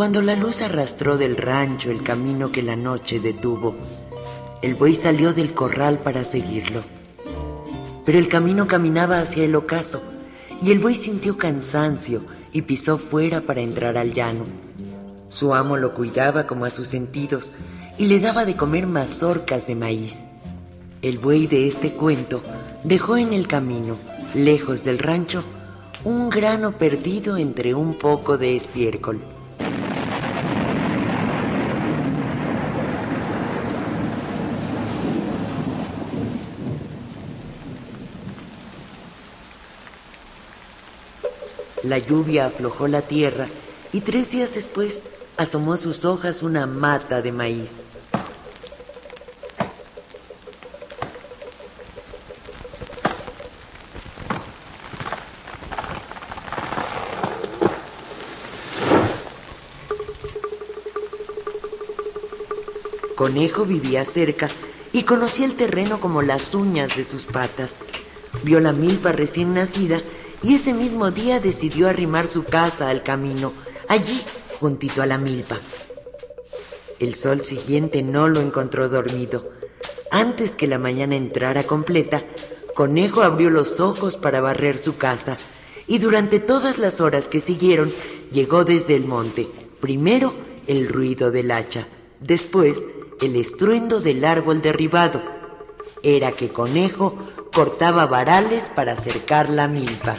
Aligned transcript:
Cuando 0.00 0.22
la 0.22 0.34
luz 0.34 0.62
arrastró 0.62 1.18
del 1.18 1.36
rancho 1.36 1.90
el 1.90 2.02
camino 2.02 2.50
que 2.50 2.62
la 2.62 2.74
noche 2.74 3.20
detuvo, 3.20 3.76
el 4.62 4.74
buey 4.74 4.94
salió 4.94 5.34
del 5.34 5.52
corral 5.52 5.98
para 5.98 6.24
seguirlo. 6.24 6.80
Pero 8.06 8.18
el 8.18 8.26
camino 8.26 8.66
caminaba 8.66 9.20
hacia 9.20 9.44
el 9.44 9.54
ocaso 9.54 10.00
y 10.62 10.70
el 10.70 10.78
buey 10.78 10.96
sintió 10.96 11.36
cansancio 11.36 12.22
y 12.50 12.62
pisó 12.62 12.96
fuera 12.96 13.42
para 13.42 13.60
entrar 13.60 13.98
al 13.98 14.14
llano. 14.14 14.46
Su 15.28 15.52
amo 15.52 15.76
lo 15.76 15.92
cuidaba 15.92 16.46
como 16.46 16.64
a 16.64 16.70
sus 16.70 16.88
sentidos 16.88 17.52
y 17.98 18.06
le 18.06 18.20
daba 18.20 18.46
de 18.46 18.56
comer 18.56 18.86
mazorcas 18.86 19.66
de 19.66 19.74
maíz. 19.74 20.24
El 21.02 21.18
buey 21.18 21.46
de 21.46 21.68
este 21.68 21.92
cuento 21.92 22.40
dejó 22.84 23.18
en 23.18 23.34
el 23.34 23.46
camino, 23.46 23.98
lejos 24.34 24.82
del 24.82 24.98
rancho, 24.98 25.44
un 26.04 26.30
grano 26.30 26.72
perdido 26.78 27.36
entre 27.36 27.74
un 27.74 27.98
poco 27.98 28.38
de 28.38 28.56
estiércol. 28.56 29.20
La 41.90 41.98
lluvia 41.98 42.46
aflojó 42.46 42.86
la 42.86 43.02
tierra 43.02 43.48
y 43.92 44.02
tres 44.02 44.30
días 44.30 44.54
después 44.54 45.02
asomó 45.36 45.76
sus 45.76 46.04
hojas 46.04 46.44
una 46.44 46.64
mata 46.64 47.20
de 47.20 47.32
maíz. 47.32 47.80
Conejo 63.16 63.64
vivía 63.64 64.04
cerca 64.04 64.46
y 64.92 65.02
conocía 65.02 65.44
el 65.44 65.56
terreno 65.56 65.98
como 65.98 66.22
las 66.22 66.54
uñas 66.54 66.96
de 66.96 67.02
sus 67.02 67.26
patas. 67.26 67.80
Vio 68.44 68.60
la 68.60 68.70
milpa 68.70 69.10
recién 69.10 69.54
nacida 69.54 70.00
y 70.42 70.54
ese 70.54 70.72
mismo 70.74 71.10
día 71.10 71.40
decidió 71.40 71.88
arrimar 71.88 72.26
su 72.26 72.44
casa 72.44 72.88
al 72.88 73.02
camino, 73.02 73.52
allí, 73.88 74.22
juntito 74.58 75.02
a 75.02 75.06
la 75.06 75.18
milpa. 75.18 75.58
El 76.98 77.14
sol 77.14 77.42
siguiente 77.42 78.02
no 78.02 78.28
lo 78.28 78.40
encontró 78.40 78.88
dormido. 78.88 79.50
Antes 80.10 80.56
que 80.56 80.66
la 80.66 80.78
mañana 80.78 81.16
entrara 81.16 81.62
completa, 81.62 82.24
Conejo 82.74 83.22
abrió 83.22 83.50
los 83.50 83.80
ojos 83.80 84.16
para 84.16 84.40
barrer 84.40 84.78
su 84.78 84.96
casa 84.96 85.36
y 85.86 85.98
durante 85.98 86.40
todas 86.40 86.78
las 86.78 87.00
horas 87.00 87.28
que 87.28 87.40
siguieron 87.40 87.92
llegó 88.32 88.64
desde 88.64 88.96
el 88.96 89.04
monte. 89.04 89.48
Primero 89.80 90.34
el 90.66 90.88
ruido 90.88 91.30
del 91.30 91.50
hacha, 91.50 91.88
después 92.20 92.86
el 93.20 93.36
estruendo 93.36 94.00
del 94.00 94.24
árbol 94.24 94.62
derribado. 94.62 95.39
Era 96.02 96.32
que 96.32 96.48
Conejo 96.48 97.14
cortaba 97.52 98.06
varales 98.06 98.70
para 98.74 98.96
cercar 98.96 99.50
la 99.50 99.68
milpa. 99.68 100.16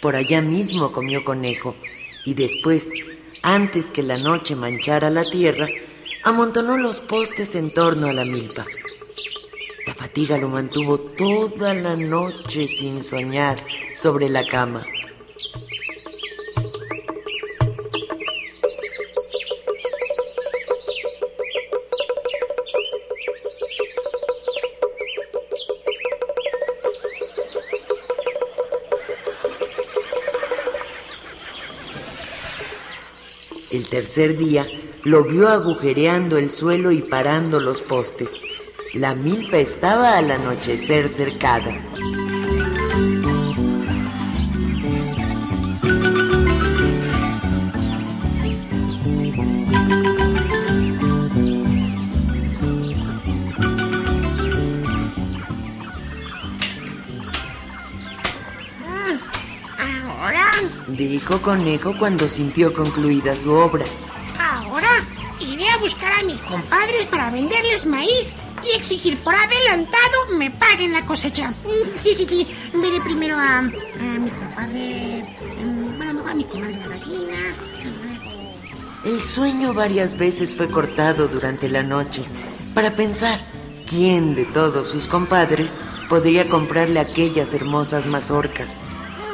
Por 0.00 0.16
allá 0.16 0.40
mismo 0.40 0.92
comió 0.92 1.24
conejo 1.24 1.74
y 2.24 2.34
después, 2.34 2.90
antes 3.42 3.90
que 3.90 4.02
la 4.02 4.16
noche 4.16 4.56
manchara 4.56 5.10
la 5.10 5.28
tierra, 5.28 5.68
amontonó 6.22 6.76
los 6.76 7.00
postes 7.00 7.54
en 7.54 7.72
torno 7.72 8.08
a 8.08 8.12
la 8.12 8.24
milpa. 8.24 8.66
La 9.86 9.94
fatiga 9.94 10.38
lo 10.38 10.48
mantuvo 10.48 10.98
toda 10.98 11.74
la 11.74 11.96
noche 11.96 12.68
sin 12.68 13.02
soñar 13.02 13.58
sobre 13.94 14.28
la 14.28 14.46
cama. 14.46 14.86
El 33.70 33.88
tercer 33.88 34.36
día 34.36 34.66
lo 35.04 35.24
vio 35.24 35.48
agujereando 35.48 36.36
el 36.36 36.50
suelo 36.50 36.90
y 36.92 37.02
parando 37.02 37.60
los 37.60 37.82
postes. 37.82 38.30
La 38.92 39.14
milpa 39.14 39.56
estaba 39.56 40.18
al 40.18 40.30
anochecer 40.30 41.08
cercada. 41.08 41.72
Ahora, 59.78 60.50
Dijo 60.88 61.40
Conejo 61.40 61.96
cuando 61.98 62.28
sintió 62.28 62.74
concluida 62.74 63.34
su 63.34 63.52
obra. 63.52 63.84
Compadres 66.50 67.06
para 67.06 67.30
venderles 67.30 67.86
maíz 67.86 68.36
y 68.64 68.76
exigir 68.76 69.16
por 69.18 69.34
adelantado 69.34 70.26
me 70.36 70.50
paguen 70.50 70.92
la 70.92 71.06
cosecha. 71.06 71.48
Mm, 71.50 72.00
Sí, 72.02 72.14
sí, 72.14 72.26
sí. 72.28 72.46
Veré 72.74 73.00
primero 73.00 73.36
a, 73.36 73.58
a 73.58 73.62
mi 73.62 74.30
compadre. 74.30 75.24
mm, 75.64 75.96
Bueno, 75.96 76.14
mejor 76.14 76.30
a 76.30 76.34
mi 76.34 76.44
comadre 76.44 76.76
la 76.76 76.88
gallina. 76.88 77.38
El 79.04 79.20
sueño 79.20 79.72
varias 79.72 80.18
veces 80.18 80.54
fue 80.54 80.68
cortado 80.70 81.26
durante 81.28 81.68
la 81.70 81.82
noche 81.82 82.22
para 82.74 82.94
pensar 82.96 83.40
quién 83.88 84.34
de 84.34 84.44
todos 84.44 84.90
sus 84.90 85.08
compadres 85.08 85.74
podría 86.08 86.48
comprarle 86.48 87.00
aquellas 87.00 87.54
hermosas 87.54 88.04
mazorcas. 88.06 88.80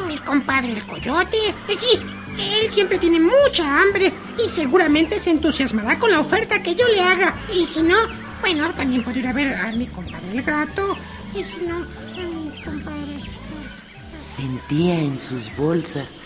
Mi 0.07 0.19
compadre 0.19 0.73
el 0.73 0.87
coyote. 0.87 1.37
Sí, 1.77 1.99
él 2.39 2.71
siempre 2.71 2.99
tiene 2.99 3.19
mucha 3.19 3.81
hambre 3.83 4.13
y 4.45 4.49
seguramente 4.49 5.19
se 5.19 5.31
entusiasmará 5.31 5.99
con 5.99 6.11
la 6.11 6.21
oferta 6.21 6.63
que 6.63 6.75
yo 6.75 6.87
le 6.89 7.01
haga. 7.01 7.35
Y 7.55 7.67
si 7.67 7.81
no, 7.83 7.97
bueno, 8.41 8.71
también 8.75 9.03
puedo 9.03 9.19
ir 9.19 9.27
a 9.27 9.33
ver 9.33 9.55
a 9.55 9.73
mi 9.73 9.87
compadre 9.87 10.33
el 10.33 10.43
gato. 10.43 10.97
Y 11.35 11.45
si 11.45 11.67
no, 11.67 11.77
a 11.77 12.27
mi 12.27 12.63
compadre. 12.63 13.21
Sentía 14.19 15.01
en 15.01 15.19
sus 15.19 15.55
bolsas 15.57 16.19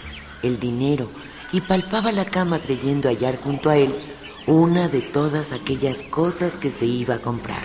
el 0.42 0.58
dinero 0.58 1.10
y 1.52 1.60
palpaba 1.60 2.12
la 2.12 2.24
cama 2.24 2.58
creyendo 2.58 3.08
hallar 3.08 3.36
junto 3.36 3.70
a 3.70 3.76
él 3.76 3.94
una 4.46 4.88
de 4.88 5.00
todas 5.00 5.52
aquellas 5.52 6.02
cosas 6.02 6.58
que 6.58 6.70
se 6.70 6.86
iba 6.86 7.16
a 7.16 7.18
comprar. 7.18 7.62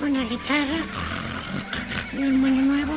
Una 0.00 0.22
guitarra. 0.24 0.84
Un 2.18 2.40
moño 2.40 2.62
nuevo. 2.62 2.92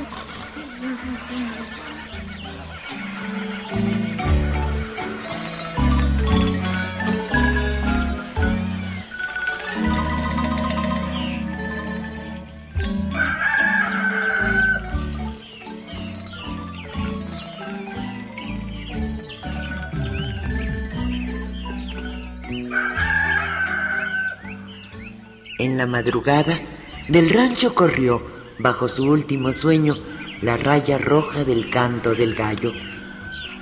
La 25.80 25.88
madrugada, 25.88 26.60
del 27.08 27.30
rancho 27.30 27.74
corrió, 27.74 28.22
bajo 28.58 28.90
su 28.90 29.06
último 29.06 29.54
sueño, 29.54 29.96
la 30.42 30.58
raya 30.58 30.98
roja 30.98 31.46
del 31.46 31.70
canto 31.70 32.14
del 32.14 32.36
gallo. 32.36 32.74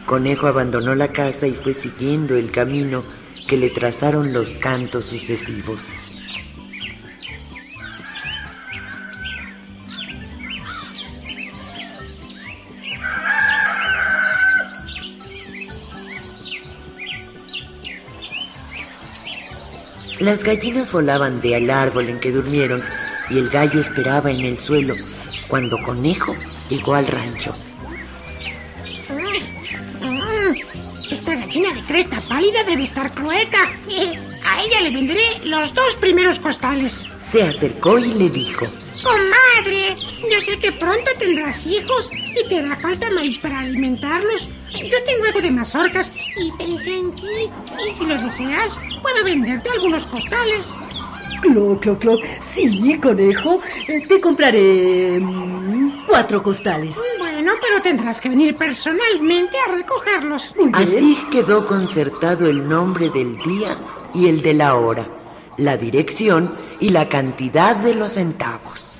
Conejo 0.08 0.48
abandonó 0.48 0.96
la 0.96 1.10
casa 1.10 1.46
y 1.46 1.54
fue 1.54 1.76
siguiendo 1.76 2.36
el 2.36 2.50
camino 2.50 3.04
que 3.48 3.56
le 3.56 3.70
trazaron 3.70 4.34
los 4.34 4.56
cantos 4.56 5.06
sucesivos. 5.06 5.94
Las 20.20 20.44
gallinas 20.44 20.92
volaban 20.92 21.42
de 21.42 21.56
al 21.56 21.70
árbol 21.70 22.10
en 22.10 22.20
que 22.20 22.32
durmieron 22.32 22.84
y 23.30 23.38
el 23.38 23.50
gallo 23.50 23.80
esperaba 23.80 24.32
en 24.32 24.40
el 24.46 24.58
suelo 24.58 24.96
cuando 25.48 25.78
Conejo 25.84 26.36
llegó 26.70 26.96
al 26.96 27.08
rancho. 27.08 27.54
Mm, 30.02 30.56
Esta 31.12 31.36
gallina 31.36 31.74
de 31.74 31.82
cresta 31.82 32.22
pálida 32.28 32.64
debe 32.64 32.84
estar 32.84 33.12
clueca. 33.12 33.60
A 34.46 34.64
ella 34.64 34.82
le 34.82 34.92
venderé 34.92 35.40
los 35.44 35.74
dos 35.74 35.96
primeros 35.98 36.40
costales. 36.40 37.10
Se 37.20 37.44
acercó 37.44 38.00
y 38.00 38.14
le 38.14 38.30
dijo, 38.30 38.66
Comadre, 39.04 39.96
yo 40.32 40.42
sé 40.42 40.58
que 40.58 40.72
pronto 40.72 41.12
tendrás 41.20 41.66
hijos 41.68 42.10
y 42.14 42.48
te 42.48 42.60
hará 42.60 42.76
falta 42.78 43.12
maíz 43.12 43.38
para 43.38 43.60
alimentarlos. 43.60 44.48
Yo 44.74 45.04
tengo 45.06 45.26
algo 45.26 45.42
de 45.42 45.52
mazorcas 45.52 46.14
y 46.38 46.52
pensé 46.58 46.98
en 46.98 47.14
ti. 47.14 47.50
Y 47.88 47.92
si 47.92 48.06
lo 48.06 48.18
deseas, 48.22 48.80
puedo 49.18 49.26
venderte 49.26 49.70
algunos 49.70 50.08
costales. 50.08 50.76
Cloc, 51.42 51.82
cloc, 51.82 52.00
cloc. 52.00 52.20
Sí, 52.42 53.00
conejo. 53.00 53.62
Eh, 53.88 54.06
Te 54.08 54.20
compraré 54.20 55.20
mm, 55.20 56.06
cuatro 56.08 56.42
costales. 56.42 56.96
Bueno, 57.18 57.54
pero 57.62 57.82
tendrás 57.82 58.20
que 58.20 58.30
venir 58.30 58.56
personalmente 58.56 59.58
a 59.60 59.72
recogerlos. 59.72 60.54
Muy 60.56 60.72
bien. 60.72 60.76
Así 60.76 61.18
quedó 61.32 61.66
concertado 61.66 62.48
el 62.48 62.68
nombre 62.68 63.10
del 63.10 63.38
día 63.44 63.78
y 64.14 64.28
el 64.28 64.42
de 64.42 64.56
la 64.56 64.76
hora, 64.76 65.06
la 65.58 65.78
dirección 65.78 66.58
y 66.80 66.90
la 66.90 67.08
cantidad 67.08 67.76
de 67.76 67.94
los 67.94 68.14
centavos. 68.14 68.97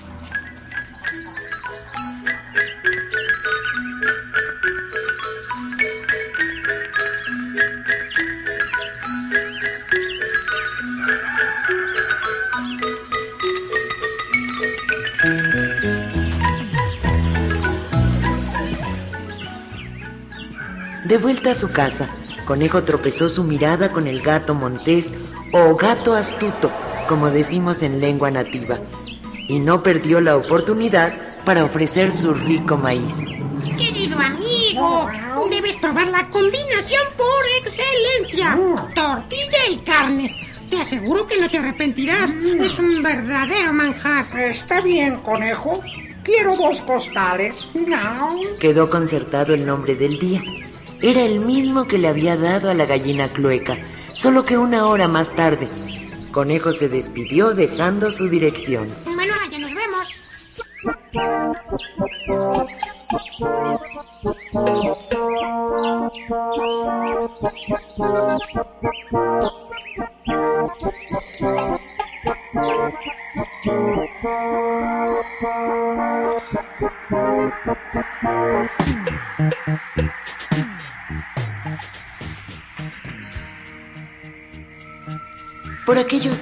De 21.08 21.18
vuelta 21.18 21.52
a 21.52 21.56
su 21.56 21.72
casa, 21.72 22.10
Conejo 22.44 22.84
tropezó 22.84 23.30
su 23.30 23.46
mirada 23.46 23.94
con 23.94 24.08
el 24.08 24.22
gato 24.22 24.54
montés 24.54 25.14
o 25.54 25.74
gato 25.78 26.14
astuto, 26.14 26.70
como 27.08 27.30
decimos 27.30 27.82
en 27.82 28.02
lengua 28.02 28.30
nativa, 28.30 28.80
y 29.48 29.60
no 29.60 29.82
perdió 29.82 30.20
la 30.20 30.36
oportunidad 30.36 31.14
para 31.46 31.64
ofrecer 31.64 32.12
su 32.12 32.34
rico 32.34 32.76
maíz. 32.76 33.24
Querido 33.78 34.20
amigo, 34.20 35.10
debes 35.50 35.78
probar 35.78 36.08
la 36.08 36.30
combinación 36.30 37.04
por 37.16 37.46
excelencia. 37.62 38.60
Tortilla 38.94 39.70
y 39.72 39.78
carne. 39.78 40.36
Te 40.70 40.82
aseguro 40.82 41.26
que 41.26 41.40
no 41.40 41.50
te 41.50 41.60
arrepentirás. 41.60 42.34
Es 42.34 42.78
un 42.80 43.02
verdadero 43.02 43.72
manjar. 43.72 44.26
Está 44.38 44.82
bien, 44.82 45.16
conejo. 45.20 45.82
Quiero 46.22 46.58
dos 46.58 46.82
costales. 46.82 47.70
No. 47.74 48.36
Quedó 48.60 48.90
concertado 48.90 49.54
el 49.54 49.66
nombre 49.66 49.96
del 49.96 50.20
día. 50.20 50.42
Era 51.02 51.22
el 51.22 51.40
mismo 51.42 51.88
que 51.88 51.98
le 51.98 52.08
había 52.08 52.38
dado 52.38 52.72
a 52.72 52.74
la 52.74 52.86
gallina 52.86 53.30
clueca, 53.30 53.78
solo 54.14 54.46
que 54.46 54.58
una 54.58 54.88
hora 54.88 55.08
más 55.08 55.36
tarde. 55.36 55.70
Conejo 56.32 56.74
se 56.74 56.90
despidió 56.90 57.54
dejando 57.54 58.12
su 58.12 58.28
dirección. 58.30 58.88
Bueno, 59.06 59.34
ya 59.50 59.60
nos 59.60 59.72
vemos. 59.74 60.08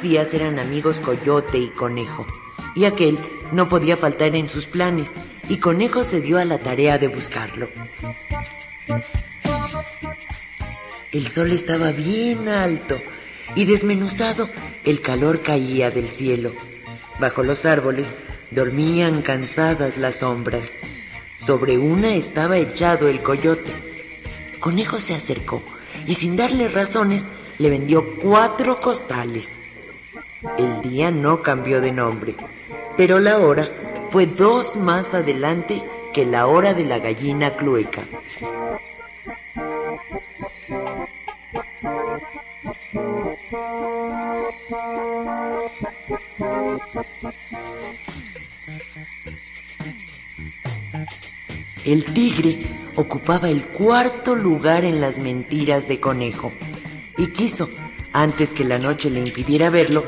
Días 0.06 0.36
eran 0.36 0.60
amigos 0.60 1.00
Coyote 1.00 1.58
y 1.58 1.70
Conejo, 1.70 2.28
y 2.76 2.86
aquel 2.86 3.18
no 3.52 3.68
podía 3.68 3.98
faltar 3.98 4.36
en 4.36 4.50
sus 4.50 4.68
planes, 4.68 5.14
y 5.50 5.58
Conejo 5.58 6.04
se 6.04 6.22
dio 6.22 6.38
a 6.38 6.46
la 6.46 6.60
tarea 6.60 7.00
de 7.00 7.08
buscarlo. 7.08 7.68
El 11.12 11.28
sol 11.28 11.52
estaba 11.52 11.90
bien 11.92 12.48
alto 12.50 13.02
y 13.56 13.66
desmenuzado 13.66 14.48
el 14.84 15.02
calor 15.02 15.42
caía 15.42 15.90
del 15.90 16.12
cielo. 16.12 16.52
Bajo 17.20 17.42
los 17.42 17.66
árboles 17.66 18.06
dormían 18.52 19.24
cansadas 19.24 19.98
las 19.98 20.18
sombras. 20.18 20.72
Sobre 21.36 21.80
una 21.80 22.14
estaba 22.14 22.60
echado 22.60 23.08
el 23.08 23.24
coyote. 23.24 23.72
Conejo 24.60 25.00
se 25.00 25.16
acercó 25.16 25.64
y 26.06 26.14
sin 26.14 26.36
darle 26.36 26.68
razones 26.68 27.26
le 27.58 27.72
vendió 27.72 28.06
cuatro 28.22 28.80
costales. 28.80 29.65
El 30.58 30.82
día 30.82 31.12
no 31.12 31.42
cambió 31.42 31.82
de 31.82 31.92
nombre, 31.92 32.36
pero 32.98 33.20
la 33.20 33.40
hora 33.40 33.68
fue 34.12 34.26
dos 34.26 34.76
más 34.76 35.14
adelante 35.14 35.82
que 36.14 36.26
la 36.26 36.48
hora 36.48 36.74
de 36.74 36.86
la 36.86 37.00
gallina 37.00 37.52
clueca. 37.52 38.04
El 51.86 52.04
tigre 52.06 52.60
ocupaba 52.96 53.50
el 53.50 53.64
cuarto 53.64 54.34
lugar 54.36 54.86
en 54.86 55.02
las 55.02 55.20
mentiras 55.20 55.88
de 55.88 56.00
conejo 56.00 56.52
y 57.18 57.28
quiso, 57.28 57.70
antes 58.12 58.54
que 58.54 58.64
la 58.64 58.80
noche 58.80 59.10
le 59.10 59.20
impidiera 59.20 59.70
verlo, 59.70 60.04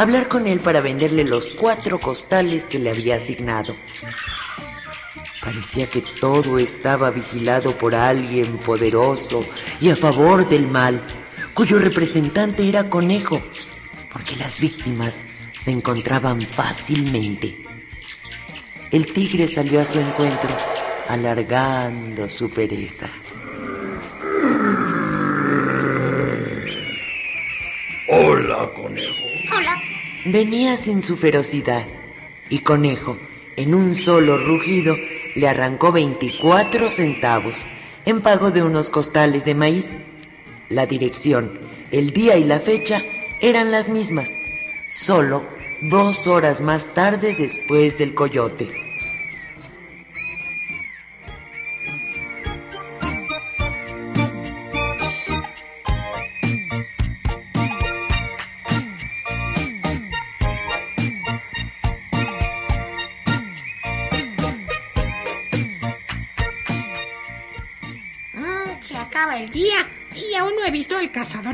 hablar 0.00 0.28
con 0.28 0.46
él 0.46 0.60
para 0.60 0.80
venderle 0.80 1.24
los 1.24 1.50
cuatro 1.50 1.98
costales 2.00 2.64
que 2.64 2.78
le 2.78 2.88
había 2.88 3.16
asignado. 3.16 3.76
Parecía 5.42 5.88
que 5.88 6.00
todo 6.00 6.58
estaba 6.58 7.10
vigilado 7.10 7.76
por 7.76 7.94
alguien 7.94 8.56
poderoso 8.58 9.44
y 9.78 9.90
a 9.90 9.96
favor 9.96 10.48
del 10.48 10.66
mal, 10.66 11.02
cuyo 11.52 11.78
representante 11.78 12.66
era 12.66 12.88
Conejo, 12.88 13.42
porque 14.10 14.36
las 14.36 14.58
víctimas 14.58 15.20
se 15.58 15.70
encontraban 15.70 16.40
fácilmente. 16.46 17.62
El 18.90 19.12
tigre 19.12 19.48
salió 19.48 19.82
a 19.82 19.86
su 19.86 20.00
encuentro, 20.00 20.50
alargando 21.08 22.28
su 22.30 22.48
pereza. 22.50 23.10
Hola, 28.08 28.70
conejo. 28.74 29.29
Venía 30.26 30.76
sin 30.76 31.00
su 31.00 31.16
ferocidad 31.16 31.86
y 32.50 32.58
Conejo, 32.58 33.16
en 33.56 33.74
un 33.74 33.94
solo 33.94 34.36
rugido, 34.36 34.94
le 35.34 35.48
arrancó 35.48 35.92
24 35.92 36.90
centavos 36.90 37.64
en 38.04 38.20
pago 38.20 38.50
de 38.50 38.62
unos 38.62 38.90
costales 38.90 39.46
de 39.46 39.54
maíz. 39.54 39.96
La 40.68 40.84
dirección, 40.84 41.58
el 41.90 42.12
día 42.12 42.36
y 42.36 42.44
la 42.44 42.60
fecha 42.60 43.02
eran 43.40 43.70
las 43.70 43.88
mismas, 43.88 44.30
solo 44.90 45.42
dos 45.80 46.26
horas 46.26 46.60
más 46.60 46.92
tarde 46.92 47.34
después 47.34 47.96
del 47.96 48.12
coyote. 48.12 48.89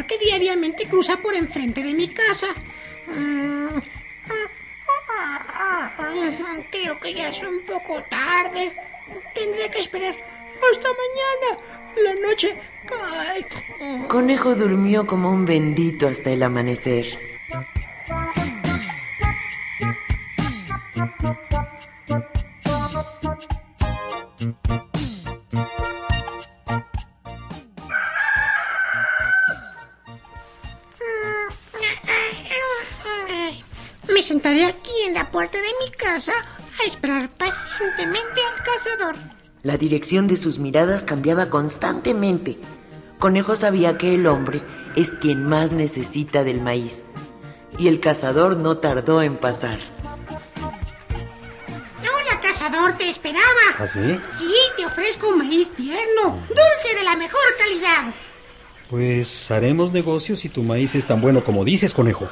Que 0.07 0.19
diariamente 0.19 0.87
cruza 0.87 1.17
por 1.19 1.35
enfrente 1.35 1.83
de 1.83 1.93
mi 1.95 2.09
casa. 2.09 2.47
Mm, 3.09 3.67
Creo 6.71 6.99
que 7.01 7.15
ya 7.15 7.29
es 7.29 7.43
un 7.43 7.61
poco 7.63 8.03
tarde. 8.05 8.73
Tendré 9.35 9.71
que 9.71 9.81
esperar 9.81 10.15
hasta 10.15 10.89
mañana. 11.03 11.63
La 12.05 12.29
noche. 12.29 12.57
Conejo 14.09 14.55
durmió 14.55 15.07
como 15.07 15.31
un 15.31 15.45
bendito 15.45 16.07
hasta 16.07 16.31
el 16.31 16.43
amanecer. 16.43 17.19
Casa 35.97 36.33
a 36.81 36.87
esperar 36.87 37.29
pacientemente 37.31 38.41
al 38.41 38.65
cazador. 38.65 39.17
La 39.63 39.77
dirección 39.77 40.27
de 40.29 40.37
sus 40.37 40.59
miradas 40.59 41.05
cambiaba 41.05 41.51
constantemente. 41.51 42.59
Conejo 43.19 43.57
sabía 43.57 43.99
que 43.99 44.15
el 44.15 44.27
hombre 44.27 44.63
es 44.95 45.11
quien 45.13 45.45
más 45.45 45.73
necesita 45.73 46.45
del 46.45 46.61
maíz. 46.61 47.05
Y 47.79 47.89
el 47.89 48.01
cazador 48.01 48.57
no 48.57 48.79
tardó 48.79 49.23
en 49.23 49.37
pasar. 49.37 49.79
Hola, 52.01 52.41
cazador, 52.41 52.97
te 52.97 53.09
esperaba. 53.09 53.45
¿Ah, 53.79 53.87
sí? 53.87 54.21
Sí, 54.33 54.53
te 54.77 54.87
ofrezco 54.87 55.29
un 55.29 55.39
maíz 55.39 55.71
tierno, 55.71 56.39
dulce 56.49 56.95
de 56.97 57.03
la 57.03 57.17
mejor 57.17 57.43
calidad. 57.59 58.15
Pues 58.89 59.51
haremos 59.51 59.93
negocios 59.93 60.39
si 60.39 60.49
tu 60.49 60.63
maíz 60.63 60.95
es 60.95 61.07
tan 61.07 61.21
bueno 61.21 61.43
como 61.43 61.65
dices, 61.65 61.93
conejo. 61.93 62.29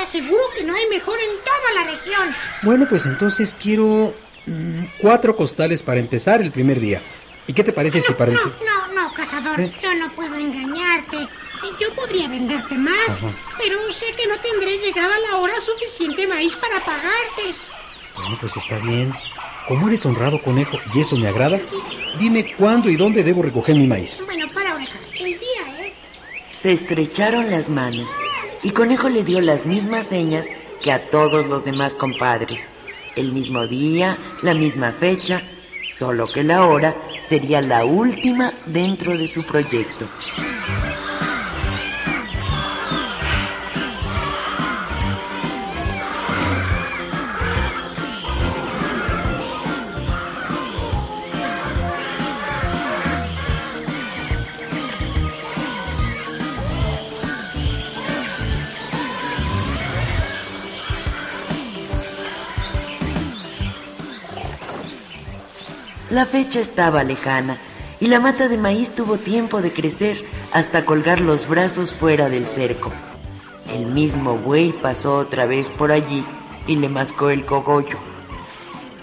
Aseguro 0.00 0.42
que 0.56 0.64
no 0.64 0.74
hay 0.74 0.86
mejor 0.88 1.18
en 1.20 1.36
toda 1.44 1.84
la 1.84 1.90
región. 1.90 2.34
Bueno, 2.62 2.86
pues 2.88 3.04
entonces 3.04 3.54
quiero 3.60 4.14
mm, 4.46 4.84
cuatro 4.98 5.36
costales 5.36 5.82
para 5.82 6.00
empezar 6.00 6.40
el 6.40 6.50
primer 6.50 6.80
día. 6.80 7.02
¿Y 7.46 7.52
qué 7.52 7.62
te 7.62 7.72
parece 7.72 8.00
si 8.00 8.12
para 8.14 8.30
el... 8.32 8.38
No, 8.38 8.44
no, 8.44 8.94
no, 8.94 9.12
cazador, 9.12 9.60
¿Eh? 9.60 9.72
yo 9.82 9.94
no 9.94 10.10
puedo 10.12 10.34
engañarte. 10.36 11.18
Yo 11.78 11.92
podría 11.94 12.28
venderte 12.28 12.74
más, 12.76 13.18
Ajá. 13.18 13.30
pero 13.58 13.92
sé 13.92 14.06
que 14.16 14.26
no 14.26 14.38
tendré 14.38 14.78
llegada 14.78 15.14
la 15.30 15.36
hora 15.36 15.60
suficiente 15.60 16.26
maíz 16.26 16.56
para 16.56 16.82
pagarte. 16.82 17.54
Bueno, 18.16 18.38
pues 18.40 18.56
está 18.56 18.78
bien. 18.78 19.12
Como 19.68 19.88
eres 19.88 20.06
honrado, 20.06 20.40
conejo, 20.40 20.78
y 20.94 21.00
eso 21.00 21.16
me 21.16 21.28
agrada, 21.28 21.60
dime 22.18 22.54
cuándo 22.56 22.88
y 22.88 22.96
dónde 22.96 23.22
debo 23.22 23.42
recoger 23.42 23.76
mi 23.76 23.86
maíz. 23.86 24.22
Bueno, 24.24 24.48
para 24.52 24.74
oreja, 24.74 24.98
el 25.18 25.38
día 25.38 25.86
es... 25.86 25.94
Se 26.56 26.72
estrecharon 26.72 27.50
las 27.50 27.68
manos 27.68 28.10
y 28.62 28.70
Conejo 28.70 29.08
le 29.08 29.24
dio 29.24 29.40
las 29.40 29.66
mismas 29.66 30.06
señas 30.06 30.48
que 30.82 30.92
a 30.92 31.10
todos 31.10 31.46
los 31.46 31.64
demás 31.64 31.96
compadres. 31.96 32.66
El 33.16 33.32
mismo 33.32 33.66
día, 33.66 34.16
la 34.42 34.54
misma 34.54 34.92
fecha, 34.92 35.42
solo 35.90 36.26
que 36.26 36.42
la 36.42 36.66
hora 36.66 36.94
sería 37.20 37.60
la 37.60 37.84
última 37.84 38.52
dentro 38.66 39.16
de 39.16 39.28
su 39.28 39.44
proyecto. 39.44 40.06
La 66.10 66.26
fecha 66.26 66.58
estaba 66.58 67.04
lejana 67.04 67.56
y 68.00 68.08
la 68.08 68.18
mata 68.18 68.48
de 68.48 68.58
maíz 68.58 68.96
tuvo 68.96 69.16
tiempo 69.16 69.62
de 69.62 69.70
crecer 69.70 70.20
hasta 70.52 70.84
colgar 70.84 71.20
los 71.20 71.48
brazos 71.48 71.94
fuera 71.94 72.28
del 72.28 72.46
cerco. 72.46 72.90
El 73.72 73.86
mismo 73.86 74.36
buey 74.36 74.72
pasó 74.72 75.14
otra 75.14 75.46
vez 75.46 75.70
por 75.70 75.92
allí 75.92 76.24
y 76.66 76.74
le 76.76 76.88
mascó 76.88 77.30
el 77.30 77.46
cogollo. 77.46 77.96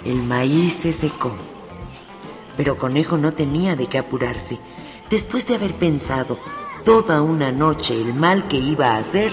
El 0.03 0.17
maíz 0.23 0.73
se 0.73 0.91
secó. 0.91 1.31
Pero 2.57 2.77
Conejo 2.77 3.17
no 3.17 3.31
tenía 3.31 3.77
de 3.77 3.87
qué 3.87 3.99
apurarse. 3.99 4.59
Después 5.09 5.47
de 5.47 5.55
haber 5.55 5.71
pensado 5.75 6.37
toda 6.83 7.21
una 7.21 7.53
noche 7.53 7.93
el 7.93 8.13
mal 8.15 8.49
que 8.49 8.57
iba 8.57 8.91
a 8.91 8.97
hacer, 8.97 9.31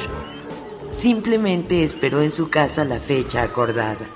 simplemente 0.92 1.82
esperó 1.82 2.22
en 2.22 2.30
su 2.30 2.50
casa 2.50 2.84
la 2.84 3.00
fecha 3.00 3.42
acordada. 3.42 4.06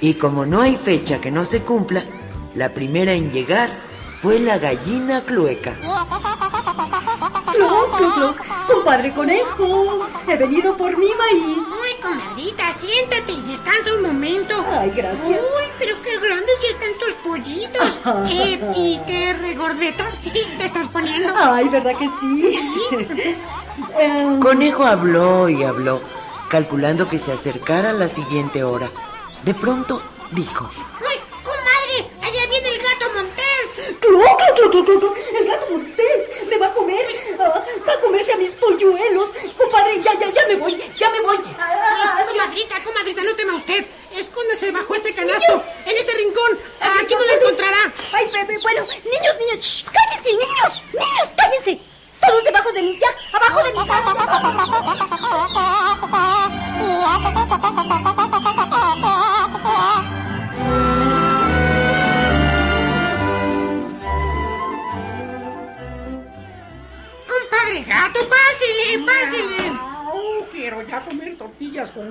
Y 0.00 0.14
como 0.14 0.46
no 0.46 0.62
hay 0.62 0.76
fecha 0.76 1.20
que 1.20 1.30
no 1.30 1.44
se 1.44 1.60
cumpla, 1.60 2.02
la 2.54 2.68
primera 2.70 3.12
en 3.12 3.30
llegar 3.32 3.70
fue 4.22 4.38
la 4.38 4.58
gallina 4.58 5.22
clueca. 5.24 5.74
Cloc, 7.52 7.96
cloc, 7.96 8.14
cloc. 8.14 8.36
Compadre 8.66 9.12
conejo, 9.12 10.06
he 10.28 10.36
venido 10.36 10.76
por 10.76 10.96
mi 10.96 11.08
maíz. 11.14 11.58
Uy, 11.58 12.00
comadrita, 12.02 12.72
siéntate 12.72 13.32
y 13.32 13.40
descansa 13.42 13.94
un 13.94 14.02
momento. 14.02 14.54
Ay, 14.70 14.92
gracias. 14.94 15.22
Uy, 15.28 15.64
pero 15.78 15.96
qué 16.02 16.18
grandes 16.18 16.54
ya 16.62 16.68
están 16.68 16.98
tus 16.98 17.14
pollitos. 17.16 18.00
Eh, 18.30 18.60
y 18.76 18.98
qué 19.06 19.32
regordeta 19.34 20.10
te 20.22 20.64
estás 20.64 20.86
poniendo. 20.88 21.32
Ay, 21.36 21.68
¿verdad 21.68 21.94
que 21.96 22.08
sí? 22.20 22.60
Eh, 23.98 24.36
Conejo 24.42 24.84
habló 24.84 25.48
y 25.48 25.64
habló, 25.64 26.00
calculando 26.50 27.08
que 27.08 27.18
se 27.18 27.32
acercara 27.32 27.92
la 27.94 28.08
siguiente 28.08 28.62
hora. 28.62 28.90
De 29.44 29.54
pronto 29.54 30.02
dijo, 30.32 30.70
Uy, 31.00 31.16
comadre, 31.42 32.10
allá 32.20 32.46
viene 32.50 32.68
el 32.68 32.78
gato 32.78 33.06
montés. 33.16 33.96
cloc, 34.00 34.22
cloc, 34.22 34.26
cloc, 34.26 34.38
cloc, 34.38 34.38
cloc, 34.38 34.40
El 34.62 35.46
gato 35.46 35.66
montés 35.70 36.46
me 36.48 36.56
va 36.58 36.66
a 36.66 36.72
comer. 36.74 37.06
ah, 37.38 37.64
va 37.88 37.92
a 37.94 38.00
comerse 38.00 38.32
a 38.32 38.36
mis 38.36 38.50
polluelos. 38.52 39.30
Compadre, 39.56 40.02
ya, 40.02 40.18
ya, 40.18 40.30
ya 40.30 40.46
me 40.48 40.56
voy, 40.56 40.82
ya 40.96 41.10
me 41.10 41.20
voy. 41.20 41.38
Ah, 41.58 42.18
adiós. 42.18 42.30
Comadrita, 42.32 42.82
comadrita, 42.84 43.22
no 43.24 43.34
tema 43.34 43.54
usted. 43.54 43.84
Escóndase 44.16 44.70
bajo 44.72 44.94
este 44.94 45.14
canasto, 45.14 45.62
en 45.86 45.96
este 45.96 46.12
rincón. 46.12 46.58
Aquí 47.00 47.14
no 47.14 47.24
la 47.24 47.34
encontrará. 47.34 47.92
Ay, 48.12 48.28
bebé, 48.32 48.58
bueno, 48.60 48.84
niños, 49.04 49.36
niños, 49.38 49.64
shh, 49.64 49.84
cállense, 49.84 50.30
niños, 50.32 50.82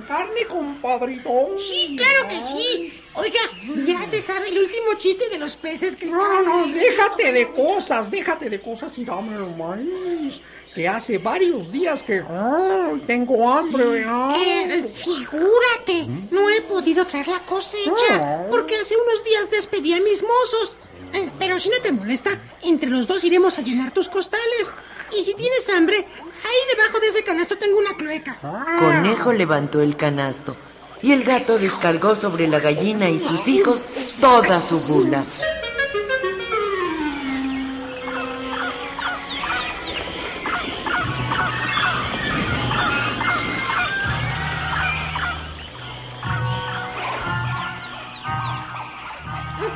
con 0.00 0.02
carne, 0.02 0.46
compadrito. 0.46 1.30
Sí, 1.58 1.96
claro 1.96 2.28
que 2.28 2.40
sí. 2.42 3.00
Oiga, 3.14 3.40
ya 3.86 4.06
se 4.08 4.20
sabe 4.20 4.48
el 4.48 4.58
último 4.58 4.94
chiste 4.98 5.28
de 5.28 5.38
los 5.38 5.56
peces 5.56 5.96
que 5.96 6.06
No, 6.06 6.42
no, 6.42 6.64
ahí. 6.64 6.72
déjate 6.72 7.32
de 7.32 7.48
cosas, 7.48 8.10
déjate 8.10 8.48
de 8.48 8.60
cosas 8.60 8.96
y 8.98 9.04
dame 9.04 9.34
el 9.36 9.56
maíz. 9.56 10.40
Que 10.74 10.86
hace 10.86 11.18
varios 11.18 11.72
días 11.72 12.00
que 12.04 12.22
ay, 12.28 13.02
tengo 13.04 13.50
hambre. 13.50 14.04
ay. 14.06 14.42
Eh, 14.70 14.84
figúrate, 14.94 16.06
no 16.30 16.48
he 16.48 16.60
podido 16.60 17.04
traer 17.04 17.26
la 17.26 17.40
cosecha 17.40 18.46
porque 18.48 18.76
hace 18.76 18.94
unos 18.96 19.24
días 19.24 19.50
despedí 19.50 19.92
a 19.94 20.00
mis 20.00 20.22
mozos. 20.22 20.76
Eh, 21.12 21.28
Pero 21.40 21.58
si 21.58 21.70
no 21.70 21.78
te 21.82 21.90
molesta, 21.90 22.30
entre 22.62 22.88
los 22.88 23.08
dos 23.08 23.24
iremos 23.24 23.58
a 23.58 23.62
llenar 23.62 23.90
tus 23.90 24.08
costales. 24.08 24.72
Y 25.18 25.22
si 25.22 25.34
tienes 25.34 25.68
hambre, 25.70 25.96
ahí 25.96 26.76
debajo 26.76 27.00
de 27.00 27.08
ese 27.08 27.24
canasto 27.24 27.56
tengo 27.56 27.78
una 27.78 27.94
cloaca. 27.96 28.36
Conejo 28.78 29.32
levantó 29.32 29.80
el 29.80 29.96
canasto 29.96 30.56
y 31.02 31.12
el 31.12 31.24
gato 31.24 31.58
descargó 31.58 32.14
sobre 32.14 32.46
la 32.46 32.60
gallina 32.60 33.10
y 33.10 33.18
sus 33.18 33.48
hijos 33.48 33.84
toda 34.20 34.60
su 34.62 34.80
bula. 34.80 35.24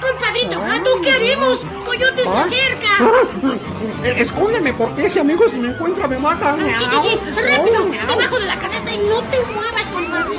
Compadrito 0.01 0.61
gato, 0.61 1.01
¿qué 1.03 1.11
haremos? 1.11 1.61
Coyote 1.85 2.23
se 2.23 2.37
¿Ah? 2.37 2.43
acerca. 2.43 2.84
¡Ah! 3.01 3.57
Eh, 4.05 4.15
escóndeme 4.19 4.73
porque 4.75 5.07
ese 5.07 5.21
amigo 5.21 5.49
si 5.49 5.57
me 5.57 5.69
encuentra 5.69 6.07
me 6.07 6.19
mata. 6.19 6.57
Sí, 6.57 6.85
sí, 6.91 7.09
sí. 7.09 7.19
Rápido, 7.35 7.87
debajo 8.09 8.39
de 8.39 8.47
la 8.47 8.59
canasta 8.59 8.93
y 8.93 8.99
no 8.99 9.23
te 9.25 9.41
muevas, 9.53 9.89
por 9.89 10.05
favor. 10.07 10.37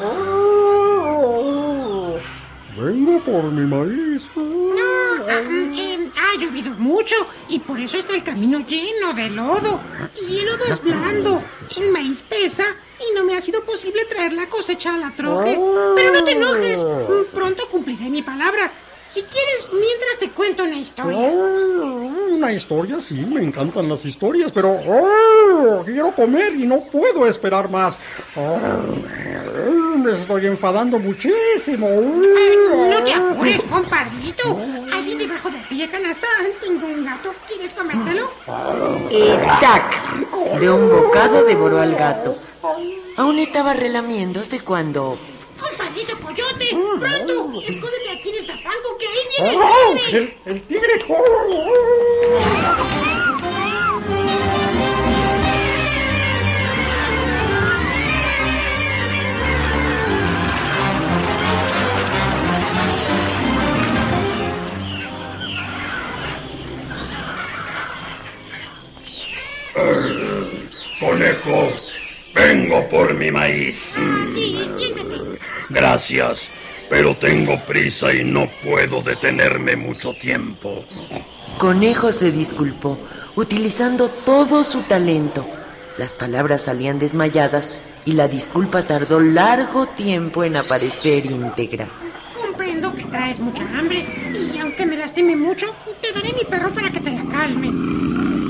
Ah, 0.00 1.14
oh. 1.24 2.18
Vengo 2.76 3.20
por 3.20 3.44
mi 3.44 3.66
maíz. 3.66 4.11
Ah, 6.62 6.68
llovido 6.68 6.74
mucho 6.78 7.14
y 7.48 7.58
por 7.58 7.80
eso 7.80 7.98
está 7.98 8.14
el 8.14 8.22
camino 8.22 8.64
lleno 8.66 9.12
de 9.14 9.30
lodo. 9.30 9.80
Y 10.28 10.38
el 10.38 10.46
lodo 10.46 10.64
es 10.66 10.82
blando, 10.82 11.42
el 11.76 11.90
maíz 11.90 12.22
pesa 12.22 12.64
y 13.00 13.14
no 13.16 13.24
me 13.24 13.34
ha 13.34 13.42
sido 13.42 13.62
posible 13.64 14.04
traer 14.04 14.32
la 14.32 14.46
cosecha 14.46 14.94
a 14.94 14.98
la 14.98 15.10
troje. 15.10 15.58
Pero 15.94 16.12
no 16.12 16.24
te 16.24 16.32
enojes, 16.32 16.84
pronto 17.32 17.68
cumpliré 17.70 18.08
mi 18.08 18.22
palabra. 18.22 18.70
Si 19.10 19.22
quieres, 19.24 19.68
mientras 19.70 20.18
te 20.20 20.30
cuento 20.30 20.64
una 20.64 20.78
historia. 20.78 21.18
Oh, 21.18 22.10
una 22.30 22.50
historia, 22.50 22.98
sí, 22.98 23.14
me 23.14 23.42
encantan 23.42 23.86
las 23.86 24.06
historias, 24.06 24.50
pero 24.52 24.70
oh, 24.70 25.82
quiero 25.84 26.12
comer 26.12 26.54
y 26.54 26.66
no 26.66 26.80
puedo 26.80 27.26
esperar 27.26 27.68
más. 27.68 27.98
Me 29.98 30.12
estoy 30.12 30.46
enfadando 30.46 30.98
muchísimo. 30.98 31.88
no 31.90 33.04
te 33.04 33.12
apures, 33.12 33.62
compadrito. 33.64 34.58
Debajo 35.18 35.50
de 35.50 35.58
aquella 35.58 35.90
canasta 35.90 36.26
tengo 36.60 36.86
un 36.86 37.04
gato. 37.04 37.34
¿Quieres 37.46 37.74
comértelo? 37.74 38.30
Y 39.10 39.28
tac, 39.60 40.58
de 40.58 40.70
un 40.70 40.88
bocado 40.88 41.44
devoró 41.44 41.80
al 41.80 41.94
gato. 41.94 42.36
Aún 43.16 43.38
estaba 43.38 43.74
relamiéndose 43.74 44.60
cuando 44.60 45.18
¡Compadrito 45.60 46.18
Coyote! 46.18 46.70
¡Pronto! 46.70 47.60
¡Escóndete 47.66 48.10
aquí 48.10 48.30
en 48.30 48.36
el 48.36 48.46
tapanco 48.46 48.98
que 48.98 49.06
ahí 49.06 49.20
viene 49.30 49.50
el 49.50 49.58
tigre! 50.00 50.40
¡El, 50.46 50.52
el 50.54 50.62
tigre! 50.62 51.04
Sí, 73.72 74.58
siéntate. 74.76 75.38
Gracias, 75.70 76.50
pero 76.90 77.14
tengo 77.16 77.58
prisa 77.60 78.12
y 78.12 78.24
no 78.24 78.48
puedo 78.62 79.02
detenerme 79.02 79.76
mucho 79.76 80.12
tiempo. 80.14 80.84
Conejo 81.58 82.12
se 82.12 82.30
disculpó, 82.30 82.98
utilizando 83.36 84.08
todo 84.08 84.62
su 84.64 84.82
talento. 84.82 85.46
Las 85.98 86.12
palabras 86.12 86.62
salían 86.62 86.98
desmayadas 86.98 87.70
y 88.04 88.12
la 88.12 88.28
disculpa 88.28 88.82
tardó 88.82 89.20
largo 89.20 89.86
tiempo 89.86 90.44
en 90.44 90.56
aparecer 90.56 91.26
íntegra. 91.26 91.86
Comprendo 92.34 92.94
que 92.94 93.04
traes 93.04 93.38
mucha 93.38 93.62
hambre 93.78 94.06
y 94.54 94.58
aunque 94.58 94.86
me 94.86 94.96
lastime 94.96 95.36
mucho, 95.36 95.66
te 96.00 96.12
daré 96.12 96.32
mi 96.32 96.44
perro 96.44 96.70
para 96.70 96.90
que 96.90 97.00
te 97.00 97.10
la 97.10 97.24
calme. 97.30 98.41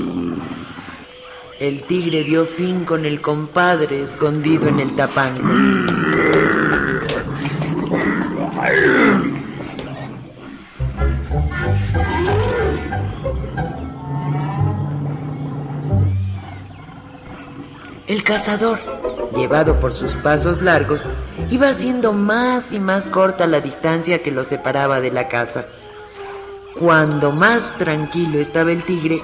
El 1.63 1.83
tigre 1.83 2.25
dio 2.25 2.45
fin 2.45 2.83
con 2.83 3.05
el 3.05 3.21
compadre 3.21 4.03
escondido 4.03 4.67
en 4.67 4.81
el 4.81 4.93
tapanco. 4.97 5.47
El 18.07 18.23
cazador, 18.25 18.79
llevado 19.33 19.79
por 19.79 19.93
sus 19.93 20.17
pasos 20.17 20.61
largos, 20.61 21.05
iba 21.49 21.69
haciendo 21.69 22.11
más 22.11 22.73
y 22.73 22.79
más 22.81 23.07
corta 23.07 23.47
la 23.47 23.61
distancia 23.61 24.21
que 24.21 24.31
lo 24.31 24.43
separaba 24.43 24.99
de 24.99 25.11
la 25.11 25.29
casa. 25.29 25.67
Cuando 26.77 27.31
más 27.31 27.77
tranquilo 27.77 28.39
estaba 28.39 28.73
el 28.73 28.83
tigre, 28.83 29.21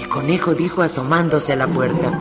el 0.00 0.08
conejo 0.08 0.54
dijo 0.54 0.82
asomándose 0.82 1.52
a 1.52 1.56
la 1.56 1.66
puerta. 1.66 2.18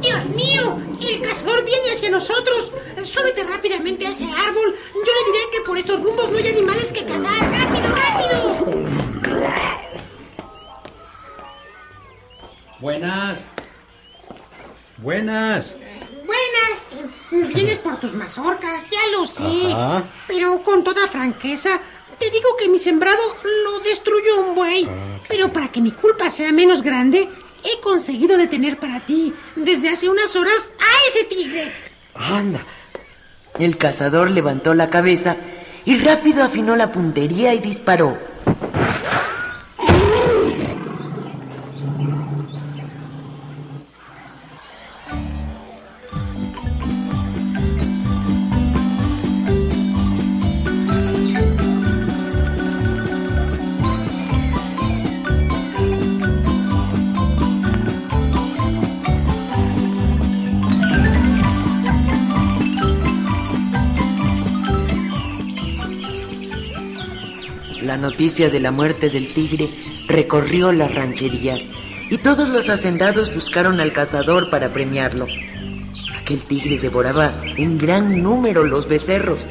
¡Dios 0.00 0.24
mío! 0.26 0.76
El 1.00 1.22
cazador 1.22 1.64
viene 1.64 1.92
hacia 1.92 2.10
nosotros. 2.10 2.72
Súbete 3.04 3.44
rápidamente 3.44 4.06
a 4.06 4.10
ese 4.10 4.24
árbol. 4.24 4.74
Yo 4.94 5.00
le 5.00 5.32
diré 5.32 5.44
que 5.52 5.60
por 5.66 5.78
estos 5.78 6.02
rumbos 6.02 6.30
no 6.30 6.38
hay 6.38 6.48
animales 6.48 6.92
que 6.92 7.04
cazar. 7.04 7.40
¡Rápido, 7.50 7.94
rápido! 7.94 8.88
Buenas. 12.80 13.46
Buenas. 14.98 15.74
Buenas. 16.24 17.54
Vienes 17.54 17.78
por 17.78 17.98
tus 17.98 18.14
mazorcas, 18.14 18.84
ya 18.90 19.00
lo 19.16 19.26
sé. 19.26 19.72
Ajá. 19.72 20.04
Pero 20.26 20.62
con 20.62 20.84
toda 20.84 21.08
franqueza, 21.08 21.80
te 22.18 22.30
digo 22.30 22.56
que 22.58 22.68
mi 22.68 22.78
sembrado 22.78 23.20
lo 23.64 23.78
destruyó 23.80 24.40
un 24.40 24.54
buey. 24.54 24.88
Pero 25.28 25.52
para 25.52 25.68
que 25.68 25.80
mi 25.80 25.92
culpa 25.92 26.30
sea 26.30 26.52
menos 26.52 26.82
grande, 26.82 27.28
he 27.64 27.80
conseguido 27.80 28.36
detener 28.36 28.78
para 28.78 29.04
ti, 29.04 29.32
desde 29.56 29.88
hace 29.88 30.08
unas 30.08 30.34
horas, 30.36 30.70
a 30.78 31.08
ese 31.08 31.24
tigre. 31.24 31.72
Anda. 32.14 32.64
El 33.58 33.76
cazador 33.76 34.30
levantó 34.30 34.74
la 34.74 34.90
cabeza 34.90 35.36
y 35.84 35.98
rápido 35.98 36.44
afinó 36.44 36.76
la 36.76 36.92
puntería 36.92 37.54
y 37.54 37.58
disparó. 37.58 38.18
Noticia 67.98 68.48
de 68.48 68.60
la 68.60 68.70
muerte 68.70 69.10
del 69.10 69.34
tigre 69.34 69.68
recorrió 70.06 70.72
las 70.72 70.94
rancherías 70.94 71.68
y 72.10 72.16
todos 72.18 72.48
los 72.48 72.70
hacendados 72.70 73.34
buscaron 73.34 73.80
al 73.80 73.92
cazador 73.92 74.48
para 74.48 74.72
premiarlo. 74.72 75.26
Aquel 76.18 76.40
tigre 76.42 76.78
devoraba 76.78 77.34
en 77.56 77.76
gran 77.76 78.22
número 78.22 78.64
los 78.64 78.88
becerros 78.88 79.46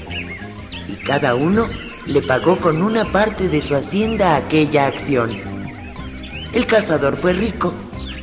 y 0.87 0.95
cada 1.03 1.35
uno 1.35 1.67
le 2.07 2.21
pagó 2.21 2.57
con 2.59 2.81
una 2.81 3.05
parte 3.11 3.49
de 3.49 3.61
su 3.61 3.75
hacienda 3.75 4.35
aquella 4.35 4.87
acción. 4.87 5.37
El 6.53 6.65
cazador 6.65 7.17
fue 7.17 7.33
rico 7.33 7.73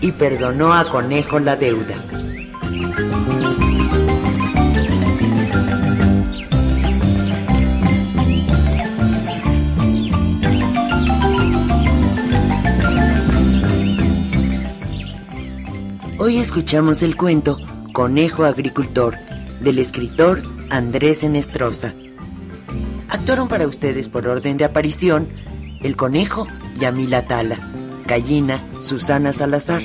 y 0.00 0.12
perdonó 0.12 0.74
a 0.74 0.88
Conejo 0.88 1.38
la 1.38 1.56
deuda. 1.56 1.96
Hoy 16.24 16.38
escuchamos 16.38 17.02
el 17.02 17.18
cuento 17.18 17.58
Conejo 17.92 18.46
Agricultor 18.46 19.18
del 19.60 19.78
escritor 19.78 20.42
Andrés 20.70 21.22
Enestrosa. 21.22 21.92
Actuaron 23.10 23.46
para 23.46 23.66
ustedes 23.66 24.08
por 24.08 24.26
orden 24.26 24.56
de 24.56 24.64
aparición 24.64 25.28
el 25.82 25.96
conejo 25.96 26.46
Yamila 26.78 27.26
Tala, 27.26 27.58
gallina 28.06 28.64
Susana 28.80 29.34
Salazar, 29.34 29.82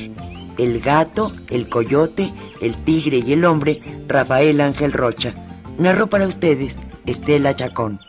el 0.57 0.79
gato, 0.79 1.33
el 1.49 1.67
coyote, 1.67 2.33
el 2.61 2.77
tigre 2.85 3.17
y 3.17 3.33
el 3.33 3.43
hombre 3.43 3.81
Rafael 4.07 4.61
Ángel 4.61 4.93
Rocha. 4.93 5.35
Narró 5.77 6.07
para 6.07 6.25
ustedes 6.25 6.79
Estela 7.05 7.53
Chacón. 7.53 7.99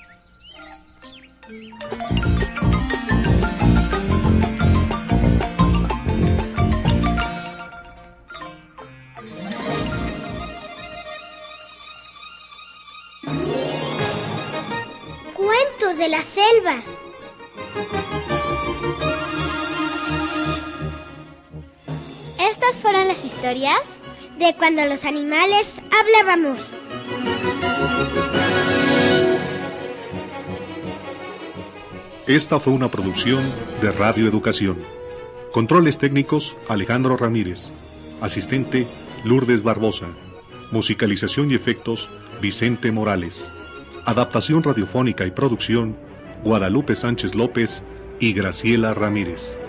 De 16.00 16.08
la 16.08 16.22
selva. 16.22 16.76
Estas 22.38 22.78
fueron 22.78 23.06
las 23.06 23.22
historias 23.26 23.98
De 24.38 24.54
cuando 24.56 24.82
los 24.86 25.04
animales 25.04 25.76
hablábamos. 25.92 26.58
Esta 32.26 32.58
fue 32.58 32.72
una 32.72 32.90
producción 32.90 33.42
de 33.82 33.92
Radio 33.92 34.26
Educación. 34.26 34.78
Controles 35.52 35.98
técnicos 35.98 36.56
Alejandro 36.66 37.18
Ramírez. 37.18 37.72
Asistente 38.22 38.86
Lourdes 39.24 39.62
Barbosa. 39.62 40.06
Musicalización 40.70 41.50
y 41.50 41.54
efectos 41.56 42.08
Vicente 42.40 42.90
Morales. 42.90 43.50
Adaptación 44.06 44.62
radiofónica 44.62 45.26
y 45.26 45.30
producción, 45.30 45.96
Guadalupe 46.42 46.94
Sánchez 46.94 47.34
López 47.34 47.82
y 48.18 48.32
Graciela 48.32 48.94
Ramírez. 48.94 49.59